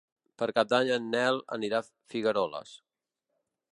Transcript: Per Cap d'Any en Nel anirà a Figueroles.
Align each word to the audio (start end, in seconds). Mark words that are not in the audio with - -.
Per 0.41 0.45
Cap 0.59 0.69
d'Any 0.71 0.87
en 0.95 1.05
Nel 1.15 1.37
anirà 1.57 1.83
a 1.85 2.15
Figueroles. 2.15 2.73